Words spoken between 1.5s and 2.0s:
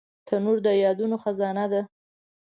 ده